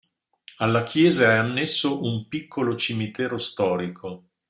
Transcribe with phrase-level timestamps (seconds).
[0.57, 4.29] Alla chiesa è annesso un piccolo cimitero storico.